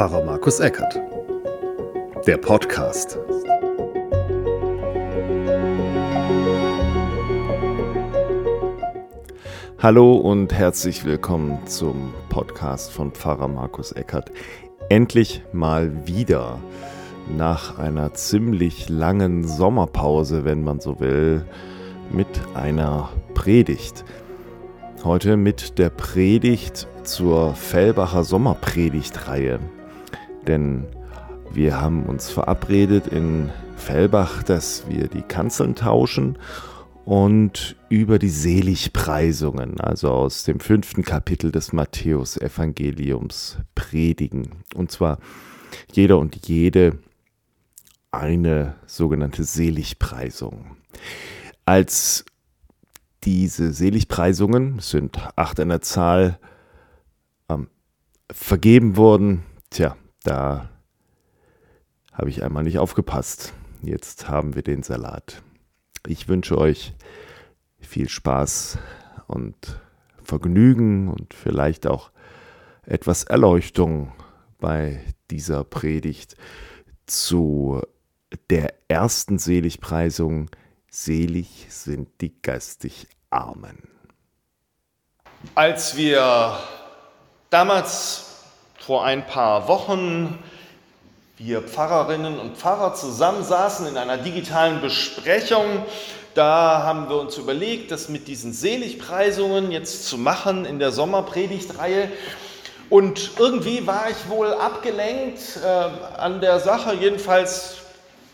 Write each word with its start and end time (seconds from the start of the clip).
Pfarrer 0.00 0.24
Markus 0.24 0.60
Eckert. 0.60 0.98
Der 2.26 2.38
Podcast. 2.38 3.18
Hallo 9.78 10.14
und 10.14 10.54
herzlich 10.54 11.04
willkommen 11.04 11.58
zum 11.66 12.14
Podcast 12.30 12.90
von 12.92 13.12
Pfarrer 13.12 13.48
Markus 13.48 13.92
Eckert. 13.92 14.30
Endlich 14.88 15.42
mal 15.52 15.92
wieder 16.06 16.58
nach 17.36 17.78
einer 17.78 18.14
ziemlich 18.14 18.88
langen 18.88 19.46
Sommerpause, 19.46 20.46
wenn 20.46 20.64
man 20.64 20.80
so 20.80 20.98
will, 20.98 21.44
mit 22.10 22.40
einer 22.54 23.10
Predigt. 23.34 24.06
Heute 25.04 25.36
mit 25.36 25.78
der 25.78 25.90
Predigt 25.90 26.88
zur 27.02 27.54
Fellbacher 27.54 28.24
Sommerpredigtreihe. 28.24 29.60
Denn 30.46 30.86
wir 31.52 31.80
haben 31.80 32.04
uns 32.04 32.30
verabredet 32.30 33.06
in 33.06 33.50
Fellbach, 33.76 34.42
dass 34.42 34.84
wir 34.88 35.08
die 35.08 35.22
Kanzeln 35.22 35.74
tauschen 35.74 36.38
und 37.04 37.76
über 37.88 38.18
die 38.18 38.28
Seligpreisungen, 38.28 39.80
also 39.80 40.10
aus 40.10 40.44
dem 40.44 40.60
fünften 40.60 41.02
Kapitel 41.02 41.50
des 41.50 41.72
Matthäusevangeliums, 41.72 43.58
predigen. 43.74 44.64
Und 44.74 44.92
zwar 44.92 45.18
jeder 45.92 46.18
und 46.18 46.46
jede 46.46 46.98
eine 48.12 48.74
sogenannte 48.86 49.44
Seligpreisung. 49.44 50.76
Als 51.64 52.24
diese 53.24 53.72
Seligpreisungen, 53.72 54.78
sind 54.78 55.18
acht 55.36 55.60
an 55.60 55.68
der 55.68 55.82
Zahl, 55.82 56.38
ähm, 57.48 57.68
vergeben 58.30 58.96
wurden, 58.96 59.42
tja, 59.70 59.96
da 60.22 60.68
habe 62.12 62.30
ich 62.30 62.42
einmal 62.42 62.64
nicht 62.64 62.78
aufgepasst. 62.78 63.54
Jetzt 63.82 64.28
haben 64.28 64.54
wir 64.54 64.62
den 64.62 64.82
Salat. 64.82 65.42
Ich 66.06 66.28
wünsche 66.28 66.58
euch 66.58 66.94
viel 67.78 68.08
Spaß 68.08 68.78
und 69.26 69.80
Vergnügen 70.22 71.08
und 71.08 71.34
vielleicht 71.34 71.86
auch 71.86 72.10
etwas 72.82 73.24
Erleuchtung 73.24 74.12
bei 74.58 75.02
dieser 75.30 75.64
Predigt 75.64 76.36
zu 77.06 77.80
der 78.50 78.74
ersten 78.88 79.38
Seligpreisung. 79.38 80.50
Selig 80.90 81.66
sind 81.70 82.08
die 82.20 82.34
geistig 82.42 83.06
Armen. 83.30 83.78
Als 85.54 85.96
wir 85.96 86.58
damals 87.48 88.29
vor 88.80 89.04
ein 89.04 89.26
paar 89.26 89.68
Wochen 89.68 90.38
wir 91.36 91.62
Pfarrerinnen 91.62 92.38
und 92.38 92.58
Pfarrer 92.58 92.94
zusammensaßen 92.94 93.86
in 93.86 93.96
einer 93.96 94.18
digitalen 94.18 94.80
Besprechung, 94.82 95.84
da 96.34 96.82
haben 96.84 97.08
wir 97.08 97.16
uns 97.16 97.38
überlegt, 97.38 97.90
das 97.90 98.08
mit 98.08 98.28
diesen 98.28 98.52
Seligpreisungen 98.52 99.70
jetzt 99.70 100.06
zu 100.06 100.18
machen 100.18 100.64
in 100.64 100.78
der 100.78 100.92
Sommerpredigtreihe. 100.92 102.10
Und 102.88 103.32
irgendwie 103.38 103.86
war 103.86 104.10
ich 104.10 104.28
wohl 104.28 104.52
abgelenkt 104.52 105.58
äh, 105.64 105.66
an 106.18 106.40
der 106.40 106.60
Sache. 106.60 106.94
Jedenfalls 106.94 107.76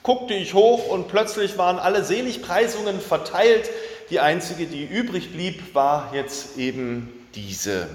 guckte 0.03 0.35
ich 0.35 0.55
hoch 0.55 0.89
und 0.89 1.09
plötzlich 1.09 1.59
waren 1.59 1.79
alle 1.79 2.05
Seligpreisungen 2.05 3.01
verteilt. 3.01 3.71
Die 4.11 4.21
einzige, 4.21 4.67
die 4.67 4.85
übrig 4.85 5.33
blieb, 5.33 5.75
war 5.75 6.11
jetzt 6.13 6.59
eben 6.59 7.27
diese. 7.35 7.89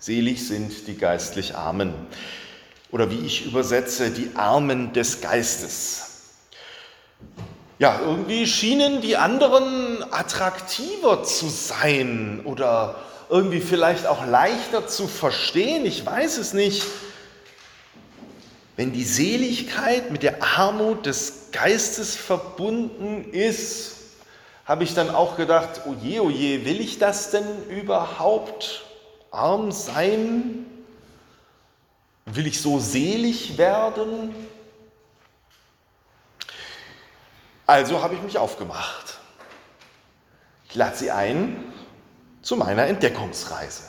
Selig 0.00 0.48
sind 0.48 0.86
die 0.86 0.96
geistlich 0.96 1.54
Armen. 1.54 1.92
Oder 2.90 3.10
wie 3.10 3.26
ich 3.26 3.44
übersetze, 3.44 4.10
die 4.10 4.30
Armen 4.34 4.94
des 4.94 5.20
Geistes. 5.20 6.06
Ja, 7.78 8.00
irgendwie 8.02 8.46
schienen 8.46 9.02
die 9.02 9.18
anderen 9.18 10.02
attraktiver 10.10 11.22
zu 11.22 11.50
sein 11.50 12.40
oder 12.44 12.96
irgendwie 13.28 13.60
vielleicht 13.60 14.06
auch 14.06 14.26
leichter 14.26 14.86
zu 14.86 15.06
verstehen. 15.06 15.84
Ich 15.84 16.04
weiß 16.04 16.38
es 16.38 16.54
nicht. 16.54 16.82
Wenn 18.76 18.94
die 18.94 19.04
Seligkeit 19.04 20.10
mit 20.10 20.22
der 20.22 20.42
Armut 20.42 21.04
des 21.04 21.50
Geistes 21.52 22.16
verbunden 22.16 23.32
ist, 23.32 23.96
habe 24.64 24.82
ich 24.82 24.94
dann 24.94 25.10
auch 25.10 25.36
gedacht, 25.36 25.82
oje, 25.84 26.22
oje, 26.22 26.64
will 26.64 26.80
ich 26.80 26.98
das 26.98 27.30
denn 27.30 27.44
überhaupt? 27.68 28.86
Arm 29.30 29.72
sein? 29.72 30.66
Will 32.26 32.46
ich 32.46 32.60
so 32.60 32.78
selig 32.78 33.56
werden? 33.58 34.34
Also 37.66 38.02
habe 38.02 38.14
ich 38.14 38.22
mich 38.22 38.36
aufgemacht. 38.36 39.18
Ich 40.68 40.74
lade 40.74 40.96
Sie 40.96 41.10
ein 41.10 41.72
zu 42.42 42.56
meiner 42.56 42.86
Entdeckungsreise. 42.86 43.84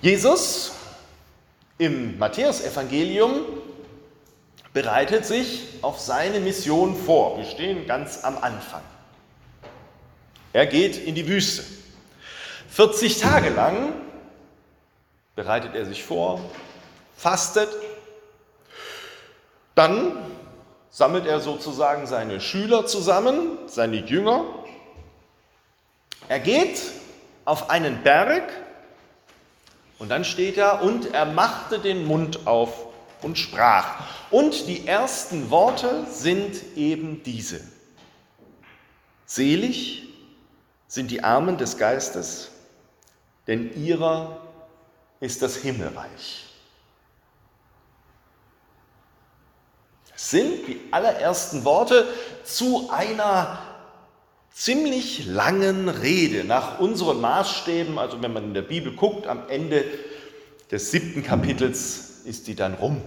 Jesus 0.00 0.72
im 1.78 2.18
Matthäusevangelium 2.18 3.42
bereitet 4.72 5.26
sich 5.26 5.78
auf 5.82 6.00
seine 6.00 6.40
Mission 6.40 6.96
vor. 6.96 7.38
Wir 7.38 7.44
stehen 7.44 7.86
ganz 7.86 8.24
am 8.24 8.38
Anfang. 8.38 8.82
Er 10.52 10.66
geht 10.66 10.96
in 10.96 11.14
die 11.14 11.26
Wüste. 11.26 11.64
40 12.70 13.18
Tage 13.18 13.50
lang 13.50 13.94
bereitet 15.34 15.74
er 15.74 15.86
sich 15.86 16.04
vor, 16.04 16.40
fastet, 17.16 17.68
dann 19.74 20.16
sammelt 20.90 21.26
er 21.26 21.40
sozusagen 21.40 22.06
seine 22.06 22.40
Schüler 22.40 22.86
zusammen, 22.86 23.58
seine 23.66 23.96
Jünger. 23.96 24.44
Er 26.28 26.40
geht 26.40 26.82
auf 27.46 27.70
einen 27.70 28.02
Berg 28.02 28.44
und 29.98 30.10
dann 30.10 30.24
steht 30.24 30.58
da, 30.58 30.80
und 30.80 31.14
er 31.14 31.24
machte 31.26 31.78
den 31.78 32.06
Mund 32.06 32.46
auf 32.46 32.86
und 33.22 33.38
sprach. 33.38 34.00
Und 34.30 34.66
die 34.66 34.86
ersten 34.86 35.50
Worte 35.50 36.06
sind 36.10 36.76
eben 36.76 37.22
diese. 37.22 37.60
Selig 39.24 40.11
sind 40.92 41.10
die 41.10 41.24
Armen 41.24 41.56
des 41.56 41.78
Geistes, 41.78 42.50
denn 43.46 43.74
ihrer 43.82 44.42
ist 45.20 45.40
das 45.40 45.56
Himmelreich. 45.56 46.44
Das 50.12 50.28
sind 50.28 50.68
die 50.68 50.80
allerersten 50.90 51.64
Worte 51.64 52.06
zu 52.44 52.90
einer 52.90 53.58
ziemlich 54.52 55.24
langen 55.24 55.88
Rede 55.88 56.44
nach 56.44 56.78
unseren 56.78 57.22
Maßstäben. 57.22 57.98
Also 57.98 58.20
wenn 58.20 58.34
man 58.34 58.44
in 58.44 58.52
der 58.52 58.60
Bibel 58.60 58.94
guckt, 58.94 59.26
am 59.26 59.48
Ende 59.48 59.86
des 60.70 60.90
siebten 60.90 61.22
Kapitels 61.22 62.20
ist 62.26 62.48
die 62.48 62.54
dann 62.54 62.74
rum. 62.74 63.00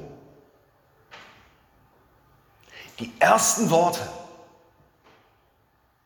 Die 2.98 3.14
ersten 3.20 3.70
Worte. 3.70 4.00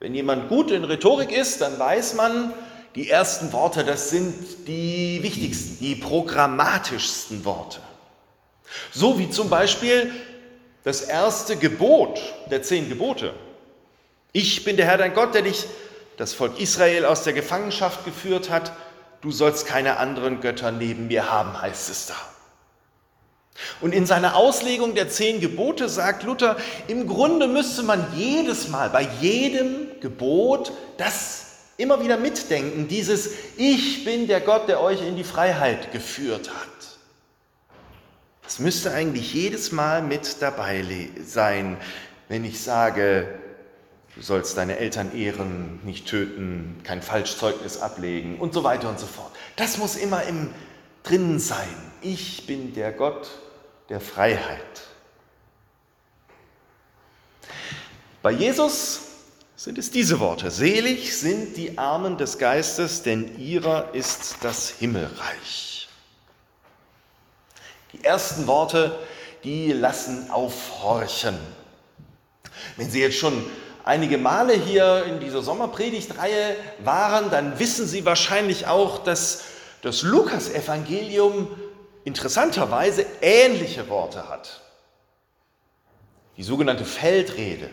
Wenn 0.02 0.16
jemand 0.16 0.48
gut 0.48 0.72
in 0.72 0.86
Rhetorik 0.86 1.30
ist, 1.30 1.60
dann 1.60 1.78
weiß 1.78 2.14
man, 2.14 2.54
die 2.96 3.10
ersten 3.10 3.52
Worte, 3.52 3.84
das 3.84 4.10
sind 4.10 4.34
die 4.66 5.20
wichtigsten, 5.22 5.78
die 5.80 5.96
programmatischsten 5.96 7.44
Worte. 7.44 7.82
So 8.92 9.20
wie 9.20 9.30
zum 9.30 9.50
Beispiel 9.50 10.10
das 10.86 11.02
erste 11.02 11.58
Gebot 11.58 12.18
der 12.50 12.64
zehn 12.64 12.88
Gebote. 12.88 13.34
Ich 14.32 14.64
bin 14.64 14.78
der 14.78 14.86
Herr 14.86 14.98
dein 14.98 15.14
Gott, 15.14 15.34
der 15.34 15.42
dich, 15.42 15.66
das 16.16 16.34
Volk 16.34 16.60
Israel, 16.60 17.04
aus 17.04 17.24
der 17.24 17.34
Gefangenschaft 17.34 18.06
geführt 18.06 18.50
hat. 18.50 18.72
Du 19.20 19.32
sollst 19.32 19.66
keine 19.66 19.98
anderen 19.98 20.40
Götter 20.40 20.72
neben 20.72 21.08
mir 21.08 21.30
haben, 21.30 21.62
heißt 21.62 21.90
es 21.90 22.08
da. 22.08 22.16
Und 23.82 23.94
in 23.94 24.06
seiner 24.06 24.36
Auslegung 24.36 24.96
der 24.96 25.10
zehn 25.10 25.40
Gebote 25.40 25.90
sagt 25.90 26.24
Luther, 26.24 26.58
im 26.88 27.08
Grunde 27.08 27.48
müsste 27.48 27.84
man 27.84 28.06
jedes 28.16 28.68
Mal, 28.68 28.90
bei 28.90 29.08
jedem 29.22 29.88
Gebot, 30.02 30.72
das 30.98 31.46
immer 31.78 32.04
wieder 32.04 32.18
mitdenken, 32.18 32.88
dieses 32.88 33.32
Ich 33.58 34.04
bin 34.04 34.28
der 34.28 34.42
Gott, 34.42 34.68
der 34.68 34.82
euch 34.82 35.02
in 35.02 35.16
die 35.16 35.24
Freiheit 35.24 35.92
geführt 35.92 36.50
hat. 36.50 36.68
Das 38.44 38.60
müsste 38.60 38.92
eigentlich 38.92 39.34
jedes 39.34 39.72
Mal 39.72 40.02
mit 40.02 40.42
dabei 40.42 40.84
sein, 41.24 41.78
wenn 42.28 42.44
ich 42.44 42.62
sage, 42.62 43.40
du 44.16 44.22
sollst 44.22 44.58
deine 44.58 44.78
Eltern 44.78 45.16
ehren, 45.16 45.80
nicht 45.84 46.08
töten, 46.08 46.82
kein 46.84 47.02
Falschzeugnis 47.02 47.78
ablegen 47.78 48.40
und 48.40 48.54
so 48.54 48.64
weiter 48.64 48.90
und 48.90 49.00
so 49.00 49.06
fort. 49.06 49.32
Das 49.56 49.78
muss 49.78 49.96
immer 49.96 50.24
im 50.24 50.50
drinnen 51.04 51.40
sein. 51.40 51.68
Ich 52.02 52.46
bin 52.46 52.74
der 52.74 52.92
Gott 52.92 53.30
der 53.90 54.00
Freiheit. 54.00 54.82
Bei 58.22 58.32
Jesus 58.32 59.02
sind 59.56 59.78
es 59.78 59.92
diese 59.92 60.20
Worte. 60.20 60.52
Selig 60.52 61.18
sind 61.18 61.58
die 61.58 61.78
Armen 61.78 62.18
des 62.18 62.38
Geistes, 62.38 63.02
denn 63.02 63.38
ihrer 63.40 63.94
ist 63.94 64.38
das 64.42 64.70
Himmelreich. 64.70 65.90
Die 67.94 68.04
ersten 68.04 68.46
Worte, 68.48 68.98
die 69.44 69.72
lassen 69.72 70.30
aufhorchen. 70.30 71.38
Wenn 72.78 72.90
Sie 72.92 73.02
jetzt 73.02 73.18
schon 73.18 73.46
einige 73.84 74.18
Male 74.18 74.54
hier 74.54 75.06
in 75.06 75.20
dieser 75.20 75.42
Sommerpredigtreihe 75.42 76.56
waren, 76.84 77.32
dann 77.32 77.58
wissen 77.58 77.88
Sie 77.88 78.06
wahrscheinlich 78.06 78.68
auch, 78.68 79.04
dass 79.04 79.44
das 79.82 80.02
Lukas-Evangelium 80.04 81.48
interessanterweise 82.04 83.06
ähnliche 83.22 83.88
Worte 83.90 84.30
hat. 84.30 84.62
Die 86.38 86.44
sogenannte 86.44 86.86
Feldrede 86.86 87.70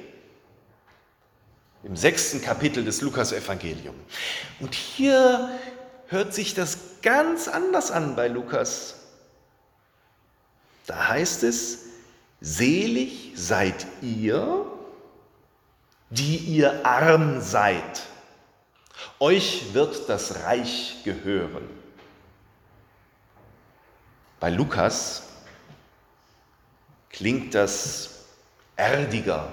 im 1.82 1.96
sechsten 1.96 2.42
Kapitel 2.42 2.84
des 2.84 3.00
Lukas-Evangelium. 3.00 3.94
Und 4.58 4.74
hier 4.74 5.50
hört 6.08 6.34
sich 6.34 6.54
das 6.54 6.78
ganz 7.02 7.46
anders 7.46 7.92
an 7.92 8.16
bei 8.16 8.26
Lukas. 8.26 8.96
Da 10.86 11.08
heißt 11.08 11.44
es, 11.44 11.84
selig 12.40 13.32
seid 13.36 13.86
ihr, 14.02 14.66
die 16.10 16.36
ihr 16.36 16.84
arm 16.84 17.40
seid. 17.40 18.02
Euch 19.20 19.72
wird 19.72 20.08
das 20.08 20.42
Reich 20.44 20.96
gehören. 21.04 21.68
Bei 24.46 24.52
Lukas 24.52 25.24
klingt 27.10 27.52
das 27.56 28.26
erdiger, 28.76 29.48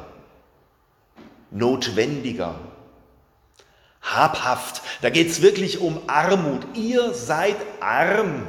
notwendiger, 1.49 2.59
habhaft. 4.03 4.83
Da 5.01 5.09
geht 5.09 5.31
es 5.31 5.41
wirklich 5.41 5.79
um 5.79 5.99
Armut. 6.07 6.77
Ihr 6.77 7.11
seid 7.15 7.55
arm. 7.79 8.45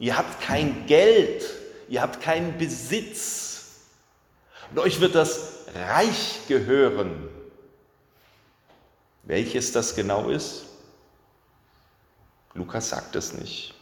Ihr 0.00 0.18
habt 0.18 0.40
kein 0.40 0.84
Geld. 0.86 1.44
Ihr 1.88 2.02
habt 2.02 2.20
keinen 2.20 2.58
Besitz. 2.58 3.84
Und 4.72 4.80
euch 4.80 4.98
wird 4.98 5.14
das 5.14 5.58
Reich 5.76 6.40
gehören. 6.48 7.28
Welches 9.22 9.70
das 9.70 9.94
genau 9.94 10.28
ist? 10.28 10.64
Lukas 12.54 12.88
sagt 12.88 13.14
es 13.14 13.32
nicht. 13.32 13.76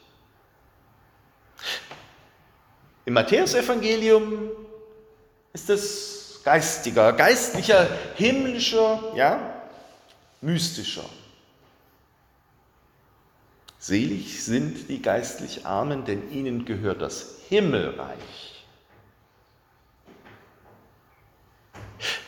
Im 3.04 3.14
Matthäusevangelium 3.14 4.50
ist 5.52 5.70
es 5.70 6.40
geistiger, 6.44 7.12
geistlicher, 7.12 7.88
himmlischer, 8.14 9.12
ja, 9.16 9.62
mystischer. 10.40 11.04
Selig 13.78 14.44
sind 14.44 14.88
die 14.88 15.00
geistlich 15.00 15.64
Armen, 15.64 16.04
denn 16.04 16.30
ihnen 16.30 16.66
gehört 16.66 17.00
das 17.00 17.36
Himmelreich. 17.48 18.64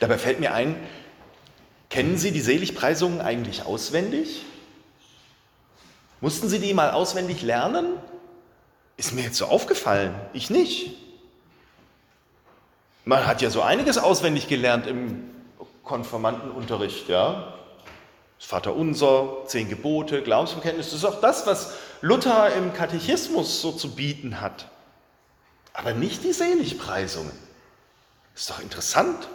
Dabei 0.01 0.19
fällt 0.19 0.41
mir 0.41 0.55
ein, 0.55 0.77
kennen 1.91 2.17
Sie 2.17 2.33
die 2.33 2.41
Seligpreisungen 2.41 3.21
eigentlich 3.21 3.65
auswendig? 3.65 4.45
Mussten 6.21 6.49
Sie 6.49 6.59
die 6.59 6.73
mal 6.73 6.91
auswendig 6.91 7.43
lernen? 7.43 7.99
Ist 8.97 9.13
mir 9.13 9.23
jetzt 9.23 9.37
so 9.37 9.47
aufgefallen, 9.47 10.15
ich 10.33 10.51
nicht. 10.51 10.95
Man 13.05 13.27
hat 13.27 13.43
ja 13.43 13.51
so 13.51 13.63
einiges 13.63 13.99
auswendig 13.99 14.49
gelernt 14.49 14.87
im 14.87 15.31
Konformantenunterricht, 15.83 17.09
ja. 17.09 17.55
Das 18.39 18.49
Vaterunser, 18.49 19.45
zehn 19.47 19.69
Gebote, 19.69 20.23
Glaubensbekenntnis, 20.23 20.91
das 20.91 20.99
ist 20.99 21.05
auch 21.05 21.21
das, 21.21 21.47
was 21.47 21.75
Luther 22.01 22.55
im 22.55 22.73
Katechismus 22.73 23.61
so 23.61 23.73
zu 23.73 23.95
bieten 23.95 24.41
hat. 24.41 24.69
Aber 25.73 25.95
nicht 25.95 26.25
die 26.25 26.33
Seligpreisungen. 26.33 27.33
Ist 28.35 28.51
doch 28.51 28.61
interessant. 28.61 29.29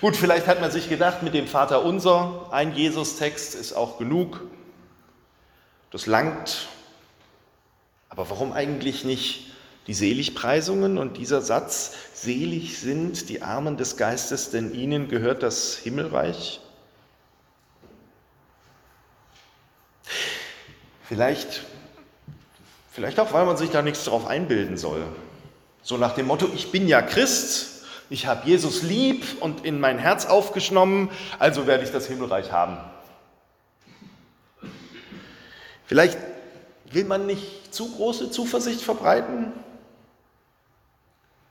Gut, 0.00 0.16
vielleicht 0.16 0.46
hat 0.46 0.60
man 0.60 0.70
sich 0.70 0.88
gedacht, 0.88 1.22
mit 1.22 1.34
dem 1.34 1.46
Vaterunser, 1.46 2.48
ein 2.50 2.74
Jesus-Text 2.74 3.54
ist 3.54 3.74
auch 3.74 3.98
genug. 3.98 4.40
Das 5.90 6.06
langt. 6.06 6.68
Aber 8.08 8.30
warum 8.30 8.52
eigentlich 8.52 9.04
nicht 9.04 9.52
die 9.86 9.94
Seligpreisungen 9.94 10.98
und 10.98 11.16
dieser 11.16 11.40
Satz, 11.40 11.92
selig 12.14 12.78
sind 12.78 13.28
die 13.28 13.42
Armen 13.42 13.76
des 13.76 13.96
Geistes, 13.96 14.50
denn 14.50 14.74
ihnen 14.74 15.08
gehört 15.08 15.42
das 15.42 15.76
Himmelreich? 15.76 16.60
Vielleicht, 21.08 21.62
vielleicht 22.90 23.20
auch, 23.20 23.32
weil 23.32 23.46
man 23.46 23.56
sich 23.56 23.70
da 23.70 23.82
nichts 23.82 24.04
darauf 24.04 24.26
einbilden 24.26 24.76
soll. 24.76 25.04
So 25.82 25.96
nach 25.96 26.16
dem 26.16 26.26
Motto, 26.26 26.50
ich 26.52 26.72
bin 26.72 26.88
ja 26.88 27.00
Christ, 27.00 27.84
ich 28.10 28.26
habe 28.26 28.48
Jesus 28.48 28.82
lieb 28.82 29.24
und 29.40 29.64
in 29.64 29.78
mein 29.78 29.98
Herz 29.98 30.26
aufgenommen, 30.26 31.10
also 31.38 31.68
werde 31.68 31.84
ich 31.84 31.92
das 31.92 32.06
Himmelreich 32.06 32.50
haben. 32.50 32.78
Vielleicht 35.86 36.18
will 36.92 37.04
man 37.04 37.26
nicht 37.26 37.74
zu 37.74 37.90
große 37.92 38.30
Zuversicht 38.30 38.82
verbreiten, 38.82 39.52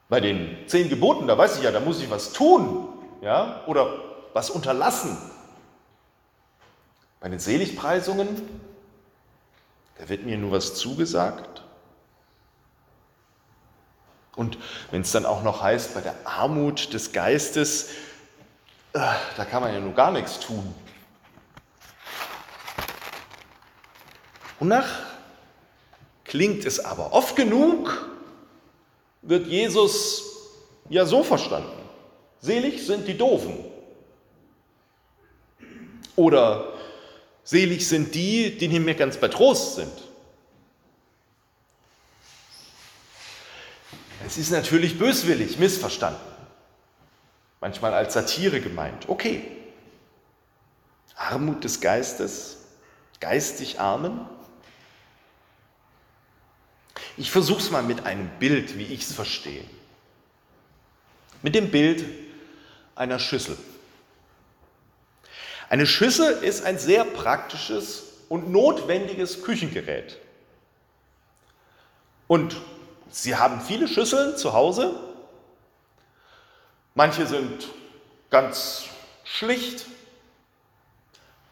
bei 0.08 0.20
den 0.20 0.58
zehn 0.68 0.90
Geboten, 0.90 1.28
da 1.28 1.38
weiß 1.38 1.58
ich 1.58 1.64
ja, 1.64 1.72
da 1.72 1.80
muss 1.80 2.02
ich 2.02 2.10
was 2.10 2.32
tun 2.32 2.90
ja, 3.22 3.64
oder 3.66 3.88
was 4.34 4.50
unterlassen. 4.50 5.18
Bei 7.20 7.30
den 7.30 7.40
Seligpreisungen, 7.40 8.62
da 9.98 10.08
wird 10.10 10.26
mir 10.26 10.38
nur 10.38 10.52
was 10.52 10.76
zugesagt. 10.76 11.64
Und 14.36 14.58
wenn 14.92 15.02
es 15.02 15.12
dann 15.12 15.26
auch 15.26 15.42
noch 15.42 15.62
heißt, 15.62 15.96
bei 15.96 16.02
der 16.02 16.16
Armut 16.26 16.94
des 16.94 17.14
Geistes, 17.14 17.90
äh, 18.94 19.00
da 19.38 19.46
kann 19.46 19.64
man 19.64 19.74
ja 19.74 19.80
nur 19.80 19.94
gar 19.94 20.12
nichts 20.12 20.40
tun. 20.40 20.76
Und 24.60 24.68
nach 24.68 24.86
klingt 26.36 26.66
es 26.66 26.84
aber 26.84 27.14
oft 27.14 27.38
genug, 27.38 28.10
wird 29.22 29.48
Jesus 29.48 30.22
ja 30.90 31.06
so 31.06 31.24
verstanden. 31.24 31.82
Selig 32.42 32.86
sind 32.86 33.08
die 33.08 33.18
Doofen. 33.18 33.64
Oder 36.18 36.74
selig 37.46 37.88
sind 37.88 38.14
die, 38.14 38.58
die 38.58 38.68
nicht 38.68 38.84
mehr 38.84 38.96
ganz 38.96 39.16
bei 39.16 39.30
Trost 39.30 39.76
sind. 39.76 39.94
Es 44.28 44.38
ist 44.38 44.52
natürlich 44.52 45.00
böswillig, 45.00 45.58
missverstanden. 45.58 46.20
Manchmal 47.62 47.94
als 47.94 48.14
Satire 48.14 48.60
gemeint. 48.60 49.08
Okay. 49.08 49.42
Armut 51.16 51.64
des 51.64 51.80
Geistes, 51.80 52.58
geistig 53.22 53.80
Armen, 53.80 54.28
ich 57.18 57.32
versuche 57.32 57.60
es 57.60 57.72
mal 57.72 57.84
mit 57.84 58.06
einem 58.06 58.30
Bild, 58.40 58.78
wie 58.78 58.86
ich 58.86 59.02
es 59.02 59.14
verstehe. 59.14 59.64
Mit 61.42 61.56
dem 61.56 61.72
Bild 61.72 62.04
einer 62.96 63.20
Schüssel. 63.20 63.58
Eine 65.70 65.88
Schüssel 65.88 66.44
ist 66.44 66.66
ein 66.66 66.78
sehr 66.78 67.06
praktisches 67.06 68.04
und 68.30 68.50
notwendiges 68.50 69.44
Küchengerät. 69.44 70.18
Und 72.28 72.56
Sie 73.10 73.36
haben 73.36 73.62
viele 73.62 73.88
Schüsseln 73.88 74.36
zu 74.36 74.54
Hause. 74.54 74.94
Manche 76.96 77.26
sind 77.26 77.68
ganz 78.30 78.86
schlicht, 79.24 79.86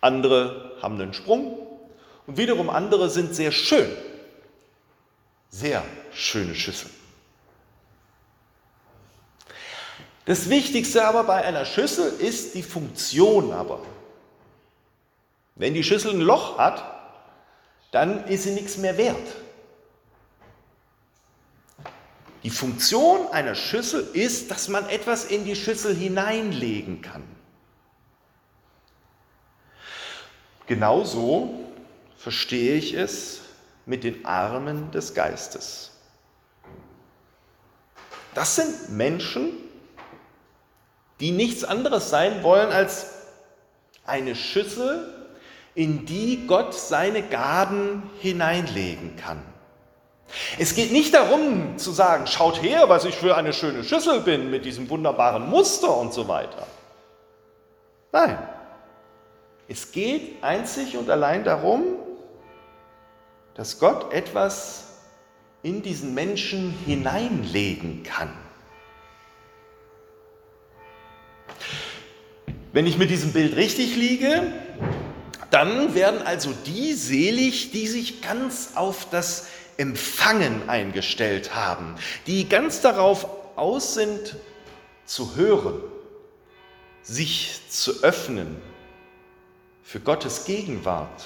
andere 0.01 0.73
haben 0.81 0.99
einen 0.99 1.13
Sprung 1.13 1.65
und 2.27 2.37
wiederum 2.37 2.69
andere 2.69 3.09
sind 3.09 3.33
sehr 3.33 3.51
schön. 3.51 3.89
Sehr 5.53 5.83
schöne 6.11 6.55
Schüssel. 6.55 6.89
Das 10.25 10.49
Wichtigste 10.49 11.05
aber 11.05 11.25
bei 11.25 11.45
einer 11.45 11.63
Schüssel 11.65 12.11
ist 12.11 12.55
die 12.55 12.63
Funktion 12.63 13.51
aber. 13.51 13.85
Wenn 15.53 15.75
die 15.75 15.83
Schüssel 15.83 16.15
ein 16.15 16.21
Loch 16.21 16.57
hat, 16.57 16.83
dann 17.91 18.27
ist 18.27 18.45
sie 18.45 18.53
nichts 18.53 18.77
mehr 18.77 18.97
wert. 18.97 19.35
Die 22.41 22.49
Funktion 22.49 23.27
einer 23.27 23.53
Schüssel 23.53 24.09
ist, 24.13 24.49
dass 24.49 24.69
man 24.69 24.89
etwas 24.89 25.25
in 25.25 25.45
die 25.45 25.55
Schüssel 25.55 25.95
hineinlegen 25.95 27.03
kann. 27.03 27.23
Genauso 30.65 31.53
verstehe 32.17 32.73
ich 32.73 32.95
es 32.95 33.42
mit 33.85 34.03
den 34.03 34.25
Armen 34.25 34.91
des 34.91 35.13
Geistes. 35.13 35.91
Das 38.33 38.55
sind 38.55 38.89
Menschen, 38.89 39.51
die 41.19 41.31
nichts 41.31 41.63
anderes 41.63 42.09
sein 42.09 42.43
wollen 42.43 42.71
als 42.71 43.11
eine 44.05 44.35
Schüssel, 44.35 45.09
in 45.75 46.05
die 46.05 46.45
Gott 46.47 46.73
seine 46.73 47.23
Gaben 47.23 48.09
hineinlegen 48.19 49.15
kann. 49.15 49.41
Es 50.57 50.75
geht 50.75 50.91
nicht 50.91 51.13
darum 51.13 51.77
zu 51.77 51.91
sagen, 51.91 52.27
schaut 52.27 52.61
her, 52.61 52.89
was 52.89 53.05
ich 53.05 53.15
für 53.15 53.35
eine 53.35 53.53
schöne 53.53 53.83
Schüssel 53.83 54.21
bin 54.21 54.49
mit 54.49 54.65
diesem 54.65 54.89
wunderbaren 54.89 55.49
Muster 55.49 55.95
und 55.95 56.13
so 56.13 56.27
weiter. 56.27 56.65
Nein, 58.11 58.37
es 59.67 59.91
geht 59.91 60.43
einzig 60.43 60.97
und 60.97 61.09
allein 61.09 61.43
darum, 61.43 61.83
dass 63.55 63.79
Gott 63.79 64.13
etwas 64.13 64.85
in 65.61 65.81
diesen 65.81 66.13
Menschen 66.13 66.71
hineinlegen 66.85 68.03
kann. 68.03 68.33
Wenn 72.71 72.87
ich 72.87 72.97
mit 72.97 73.09
diesem 73.09 73.33
Bild 73.33 73.55
richtig 73.55 73.95
liege, 73.95 74.51
dann 75.51 75.93
werden 75.93 76.21
also 76.23 76.51
die 76.65 76.93
selig, 76.93 77.71
die 77.71 77.87
sich 77.87 78.21
ganz 78.21 78.71
auf 78.73 79.07
das 79.11 79.47
Empfangen 79.77 80.67
eingestellt 80.67 81.55
haben, 81.55 81.95
die 82.25 82.49
ganz 82.49 82.81
darauf 82.81 83.27
aus 83.55 83.93
sind, 83.93 84.35
zu 85.05 85.35
hören, 85.35 85.79
sich 87.03 87.61
zu 87.69 88.03
öffnen 88.03 88.57
für 89.83 89.99
Gottes 89.99 90.45
Gegenwart, 90.45 91.23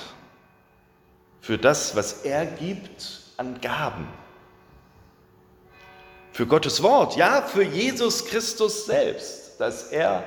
für 1.48 1.58
das, 1.58 1.96
was 1.96 2.24
er 2.24 2.46
gibt 2.46 3.22
an 3.38 3.62
Gaben, 3.62 4.06
für 6.34 6.46
Gottes 6.46 6.84
Wort, 6.84 7.16
ja, 7.16 7.42
für 7.42 7.63
Jesus 7.63 8.25
Christus 8.25 8.86
selbst, 8.86 9.58
dass 9.58 9.84
er 9.84 10.25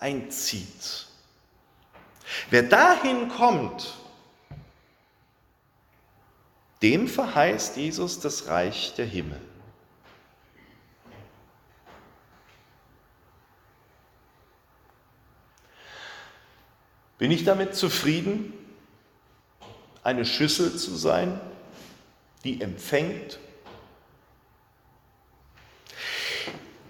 einzieht. 0.00 1.06
Wer 2.50 2.64
dahin 2.64 3.28
kommt, 3.28 3.94
dem 6.82 7.06
verheißt 7.06 7.76
Jesus 7.76 8.18
das 8.18 8.48
Reich 8.48 8.92
der 8.96 9.06
Himmel. 9.06 9.40
Bin 17.18 17.30
ich 17.30 17.44
damit 17.44 17.76
zufrieden, 17.76 18.65
eine 20.06 20.24
Schüssel 20.24 20.76
zu 20.76 20.94
sein, 20.94 21.40
die 22.44 22.60
empfängt? 22.60 23.40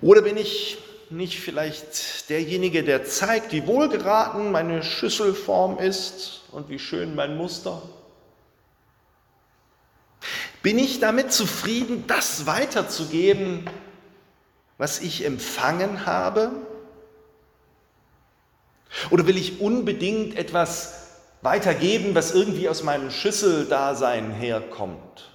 Oder 0.02 0.20
bin 0.20 0.36
ich 0.36 0.76
nicht 1.08 1.40
vielleicht 1.40 2.28
derjenige, 2.28 2.84
der 2.84 3.06
zeigt, 3.06 3.52
wie 3.52 3.66
wohlgeraten 3.66 4.52
meine 4.52 4.82
Schüsselform 4.82 5.78
ist 5.78 6.42
und 6.52 6.68
wie 6.68 6.78
schön 6.78 7.14
mein 7.14 7.38
Muster? 7.38 7.80
Bin 10.62 10.78
ich 10.78 11.00
damit 11.00 11.32
zufrieden, 11.32 12.04
das 12.06 12.44
weiterzugeben, 12.44 13.64
was 14.76 15.00
ich 15.00 15.24
empfangen 15.24 16.04
habe? 16.04 16.50
Oder 19.08 19.26
will 19.26 19.38
ich 19.38 19.58
unbedingt 19.60 20.36
etwas 20.36 21.05
weitergeben, 21.46 22.16
was 22.16 22.34
irgendwie 22.34 22.68
aus 22.68 22.82
meinem 22.82 23.08
Schüsseldasein 23.08 24.32
herkommt? 24.32 25.30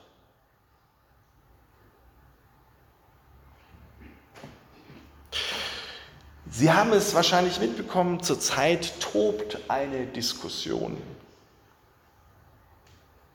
Sie 6.49 6.69
haben 6.69 6.91
es 6.91 7.15
wahrscheinlich 7.15 7.61
mitbekommen, 7.61 8.21
zurzeit 8.21 8.99
tobt 8.99 9.57
eine 9.69 10.05
Diskussion. 10.05 11.01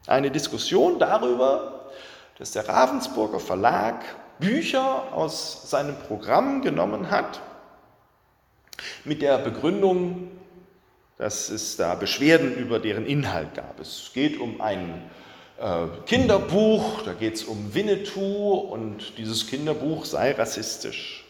Eine 0.06 0.30
Diskussion 0.30 0.98
darüber, 0.98 1.86
dass 2.38 2.50
der 2.50 2.68
Ravensburger 2.68 3.40
Verlag 3.40 4.04
Bücher 4.38 5.14
aus 5.14 5.70
seinem 5.70 5.96
Programm 5.98 6.60
genommen 6.60 7.10
hat 7.10 7.40
mit 9.04 9.22
der 9.22 9.38
Begründung, 9.38 10.35
dass 11.18 11.48
es 11.48 11.76
da 11.76 11.94
Beschwerden 11.94 12.54
über 12.54 12.78
deren 12.78 13.06
Inhalt 13.06 13.54
gab. 13.54 13.80
Es 13.80 14.10
geht 14.12 14.38
um 14.38 14.60
ein 14.60 15.10
äh, 15.58 15.86
Kinderbuch, 16.06 17.02
da 17.02 17.14
geht 17.14 17.36
es 17.36 17.44
um 17.44 17.74
Winnetou 17.74 18.52
und 18.54 19.16
dieses 19.16 19.46
Kinderbuch 19.46 20.04
sei 20.04 20.32
rassistisch. 20.32 21.24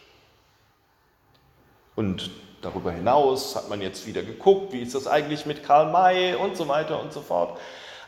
Und 1.95 2.29
darüber 2.61 2.91
hinaus 2.91 3.55
hat 3.55 3.69
man 3.69 3.81
jetzt 3.81 4.05
wieder 4.05 4.23
geguckt, 4.23 4.73
wie 4.73 4.81
ist 4.81 4.93
das 4.93 5.07
eigentlich 5.07 5.45
mit 5.45 5.63
Karl 5.63 5.91
May 5.91 6.35
und 6.35 6.57
so 6.57 6.67
weiter 6.67 7.01
und 7.01 7.13
so 7.13 7.21
fort. 7.21 7.59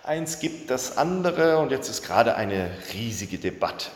Eins 0.03 0.39
gibt 0.39 0.69
das 0.69 0.97
andere 0.97 1.59
und 1.59 1.71
jetzt 1.71 1.89
ist 1.89 2.03
gerade 2.03 2.35
eine 2.35 2.69
riesige 2.93 3.37
Debatte. 3.37 3.89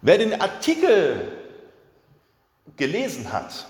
Wer 0.00 0.18
den 0.18 0.40
Artikel 0.40 1.32
gelesen 2.76 3.32
hat, 3.32 3.66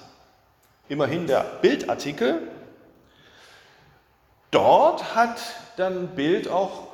immerhin 0.88 1.26
der 1.26 1.40
Bildartikel, 1.60 2.40
Dort 4.50 5.14
hat 5.14 5.38
dann 5.76 6.09
Bild 6.09 6.49
auch 6.49 6.88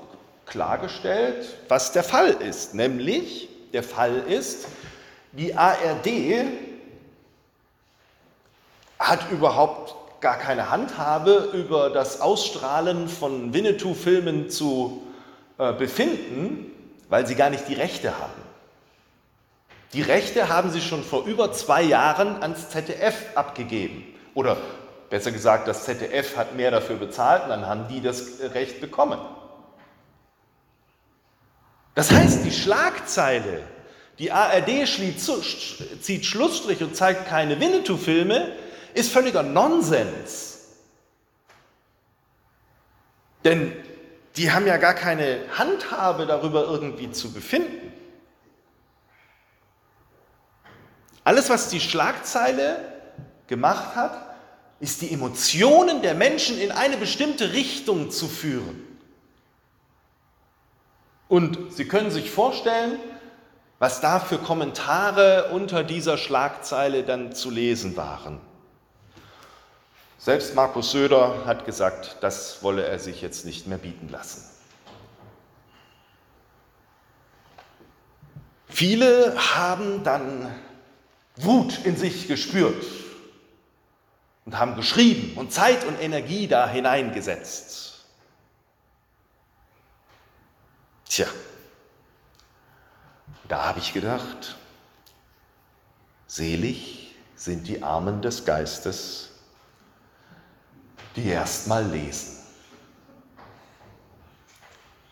klargestellt, 0.47 1.47
was 1.69 1.93
der 1.93 2.05
Fall 2.05 2.31
ist. 2.31 2.75
Nämlich, 2.75 3.49
der 3.73 3.83
Fall 3.83 4.19
ist, 4.29 4.67
die 5.33 5.55
ARD 5.55 6.09
hat 8.99 9.31
überhaupt 9.31 9.95
gar 10.21 10.39
keine 10.39 10.71
Handhabe 10.71 11.51
über 11.53 11.91
das 11.91 12.21
Ausstrahlen 12.21 13.09
von 13.09 13.53
Winnetou-Filmen 13.53 14.49
zu 14.49 15.03
äh, 15.59 15.73
befinden, 15.73 16.71
weil 17.09 17.27
sie 17.27 17.35
gar 17.35 17.51
nicht 17.51 17.69
die 17.69 17.75
Rechte 17.75 18.19
haben. 18.19 18.33
Die 19.93 20.03
Rechte 20.03 20.49
haben 20.49 20.71
sie 20.71 20.81
schon 20.81 21.05
vor 21.05 21.25
über 21.27 21.53
zwei 21.53 21.83
Jahren 21.83 22.43
ans 22.43 22.71
ZDF 22.71 23.15
abgegeben 23.37 24.05
oder 24.35 24.57
Besser 25.11 25.33
gesagt, 25.33 25.69
das 25.69 25.85
ZDF 25.85 26.37
hat 26.37 26.55
mehr 26.55 26.71
dafür 26.71 26.97
bezahlt 26.97 27.45
und 27.45 27.51
dann 27.51 27.67
haben 27.67 27.89
die 27.89 28.01
das 28.01 28.41
Recht 28.55 28.81
bekommen. 28.81 29.19
Das 31.95 32.11
heißt, 32.11 32.45
die 32.45 32.53
Schlagzeile, 32.53 33.63
die 34.19 34.33
ARD 34.33 34.87
zieht 34.89 36.27
Schlussstrich 36.27 36.83
und 36.83 36.97
zeigt 36.97 37.29
keine 37.29 37.61
Winnetou-Filme, 37.61 38.53
ist 38.95 39.13
völliger 39.13 39.43
Nonsens. 39.43 40.55
Denn 43.45 43.73
die 44.37 44.51
haben 44.51 44.67
ja 44.67 44.79
gar 44.79 44.95
keine 44.95 45.41
Handhabe 45.57 46.27
darüber 46.27 46.65
irgendwie 46.65 47.11
zu 47.13 47.33
befinden. 47.33 47.93
Alles, 51.23 51.49
was 51.49 51.69
die 51.69 51.81
Schlagzeile 51.81 52.93
gemacht 53.47 53.95
hat, 53.95 54.34
ist 54.81 55.03
die 55.03 55.13
Emotionen 55.13 56.03
der 56.03 56.15
Menschen 56.15 56.59
in 56.59 56.73
eine 56.73 56.97
bestimmte 56.97 57.53
Richtung 57.53 58.11
zu 58.11 58.29
führen. 58.29 58.83
Und 61.29 61.73
Sie 61.73 61.87
können 61.87 62.11
sich 62.11 62.31
vorstellen, 62.31 62.99
was 63.79 64.01
da 64.01 64.21
für 64.21 64.39
Kommentare 64.39 65.51
unter 65.53 65.85
dieser 65.85 66.17
Schlagzeile 66.17 67.03
dann 67.03 67.35
zu 67.35 67.51
lesen 67.51 67.97
waren. 67.97 68.41
Selbst 70.19 70.55
Markus 70.55 70.93
Söder 70.93 71.45
hat 71.45 71.67
gesagt, 71.67 72.17
das 72.21 72.63
wolle 72.63 72.85
er 72.87 72.99
sich 72.99 73.21
jetzt 73.21 73.45
nicht 73.45 73.67
mehr 73.67 73.79
bieten 73.79 74.09
lassen. 74.09 74.43
Viele 78.69 79.35
haben 79.55 80.03
dann 80.03 80.53
Wut 81.37 81.85
in 81.85 81.97
sich 81.97 82.27
gespürt 82.27 82.85
und 84.45 84.59
haben 84.59 84.77
geschrieben 84.77 85.37
und 85.37 85.53
Zeit 85.53 85.85
und 85.85 86.01
Energie 86.01 86.47
da 86.47 86.69
hineingesetzt. 86.69 88.05
Tja, 91.07 91.27
da 93.49 93.67
habe 93.67 93.79
ich 93.79 93.93
gedacht, 93.93 94.57
selig 96.27 97.15
sind 97.37 97.69
die 97.69 97.83
Armen 97.83 98.23
des 98.23 98.45
Geistes, 98.45 99.31
die 101.17 101.27
erst 101.27 101.69
mal 101.69 101.87
lesen. 101.87 102.39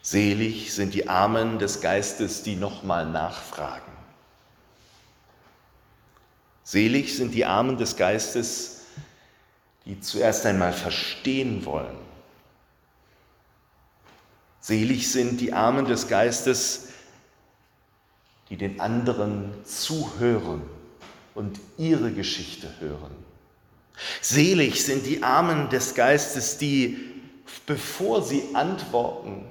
Selig 0.03 0.75
sind 0.75 0.95
die 0.95 1.09
Armen 1.09 1.61
des 1.61 1.81
Geistes, 1.81 2.43
die 2.43 2.57
nochmal 2.57 3.07
nachfragen. 3.07 3.93
Selig 6.65 7.17
sind 7.17 7.33
die 7.33 7.45
Armen 7.45 7.77
des 7.77 7.97
Geistes, 7.97 8.72
die 9.85 10.01
zuerst 10.01 10.47
einmal 10.47 10.73
verstehen 10.73 11.65
wollen. 11.65 11.97
Selig 14.61 15.11
sind 15.11 15.41
die 15.41 15.53
Armen 15.53 15.87
des 15.87 16.07
Geistes, 16.07 16.89
die 18.49 18.57
den 18.57 18.81
anderen 18.81 19.53
zuhören 19.65 20.63
und 21.35 21.59
ihre 21.79 22.13
Geschichte 22.13 22.69
hören. 22.79 23.11
Selig 24.21 24.85
sind 24.85 25.07
die 25.07 25.23
Armen 25.23 25.69
des 25.69 25.95
Geistes, 25.95 26.59
die, 26.59 26.99
bevor 27.67 28.23
sie 28.23 28.43
antworten, 28.55 29.47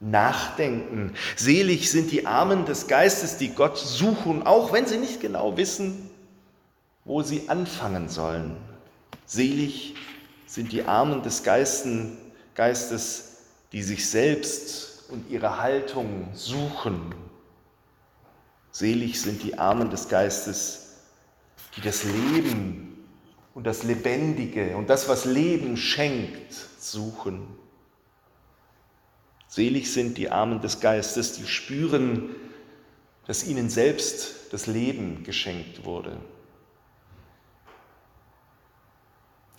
nachdenken. 0.00 1.14
Selig 1.36 1.90
sind 1.90 2.10
die 2.10 2.26
Armen 2.26 2.64
des 2.66 2.88
Geistes, 2.88 3.36
die 3.36 3.50
Gott 3.50 3.78
suchen, 3.78 4.42
auch 4.46 4.72
wenn 4.72 4.86
sie 4.86 4.98
nicht 4.98 5.20
genau 5.20 5.56
wissen, 5.56 6.10
wo 7.04 7.22
sie 7.22 7.48
anfangen 7.48 8.08
sollen. 8.08 8.56
Selig 9.30 9.94
sind 10.44 10.72
die 10.72 10.82
Armen 10.82 11.22
des 11.22 11.44
Geisten, 11.44 12.18
Geistes, 12.56 13.36
die 13.70 13.84
sich 13.84 14.10
selbst 14.10 15.04
und 15.08 15.30
ihre 15.30 15.60
Haltung 15.60 16.30
suchen. 16.34 17.14
Selig 18.72 19.20
sind 19.20 19.44
die 19.44 19.56
Armen 19.56 19.88
des 19.88 20.08
Geistes, 20.08 20.96
die 21.76 21.80
das 21.80 22.02
Leben 22.02 23.06
und 23.54 23.68
das 23.68 23.84
Lebendige 23.84 24.76
und 24.76 24.90
das, 24.90 25.08
was 25.08 25.26
Leben 25.26 25.76
schenkt, 25.76 26.52
suchen. 26.80 27.46
Selig 29.46 29.92
sind 29.92 30.18
die 30.18 30.28
Armen 30.28 30.60
des 30.60 30.80
Geistes, 30.80 31.34
die 31.34 31.46
spüren, 31.46 32.34
dass 33.28 33.46
ihnen 33.46 33.70
selbst 33.70 34.52
das 34.52 34.66
Leben 34.66 35.22
geschenkt 35.22 35.84
wurde. 35.84 36.16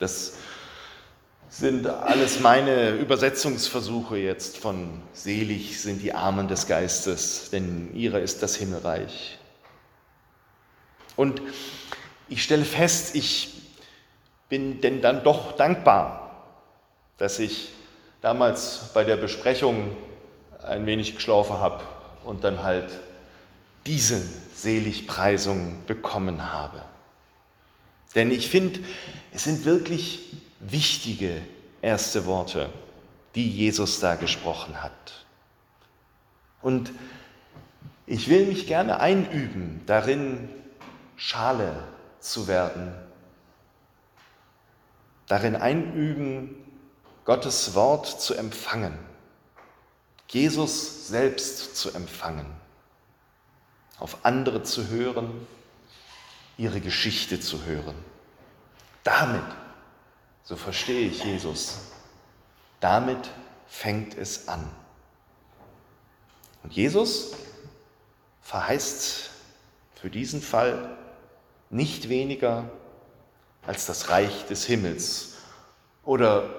Das 0.01 0.33
sind 1.47 1.85
alles 1.85 2.39
meine 2.39 2.89
Übersetzungsversuche 2.89 4.17
jetzt 4.17 4.57
von 4.57 4.99
selig 5.13 5.79
sind 5.79 6.01
die 6.01 6.15
Armen 6.15 6.47
des 6.47 6.65
Geistes, 6.65 7.51
denn 7.51 7.93
ihrer 7.93 8.19
ist 8.19 8.41
das 8.41 8.55
Himmelreich. 8.55 9.37
Und 11.15 11.39
ich 12.29 12.41
stelle 12.41 12.65
fest, 12.65 13.13
ich 13.13 13.61
bin 14.49 14.81
denn 14.81 15.03
dann 15.03 15.23
doch 15.23 15.51
dankbar, 15.51 16.47
dass 17.19 17.37
ich 17.37 17.69
damals 18.21 18.89
bei 18.95 19.03
der 19.03 19.17
Besprechung 19.17 19.95
ein 20.63 20.87
wenig 20.87 21.13
geschlafen 21.13 21.59
habe 21.59 21.83
und 22.23 22.43
dann 22.43 22.63
halt 22.63 22.89
diese 23.85 24.19
Seligpreisung 24.55 25.83
bekommen 25.85 26.51
habe. 26.51 26.81
Denn 28.15 28.31
ich 28.31 28.49
finde, 28.49 28.81
es 29.33 29.45
sind 29.45 29.65
wirklich 29.65 30.37
wichtige 30.59 31.41
erste 31.81 32.25
Worte, 32.25 32.69
die 33.35 33.49
Jesus 33.49 33.99
da 33.99 34.15
gesprochen 34.15 34.81
hat. 34.83 35.25
Und 36.61 36.91
ich 38.05 38.29
will 38.29 38.45
mich 38.45 38.67
gerne 38.67 38.99
einüben, 38.99 39.81
darin 39.85 40.49
Schale 41.15 41.83
zu 42.19 42.47
werden, 42.47 42.93
darin 45.27 45.55
einüben, 45.55 46.55
Gottes 47.23 47.73
Wort 47.75 48.21
zu 48.21 48.33
empfangen, 48.33 48.97
Jesus 50.27 51.07
selbst 51.07 51.75
zu 51.75 51.91
empfangen, 51.93 52.47
auf 53.99 54.25
andere 54.25 54.63
zu 54.63 54.87
hören, 54.89 55.47
ihre 56.57 56.81
Geschichte 56.81 57.39
zu 57.39 57.63
hören. 57.65 57.95
Damit, 59.03 59.43
so 60.43 60.55
verstehe 60.55 61.07
ich 61.07 61.23
Jesus, 61.23 61.79
damit 62.79 63.29
fängt 63.67 64.17
es 64.17 64.47
an. 64.47 64.69
Und 66.63 66.73
Jesus 66.73 67.31
verheißt 68.41 69.29
für 69.95 70.09
diesen 70.09 70.41
Fall 70.41 70.97
nicht 71.69 72.09
weniger 72.09 72.69
als 73.65 73.85
das 73.85 74.09
Reich 74.09 74.45
des 74.47 74.65
Himmels 74.65 75.37
oder 76.03 76.49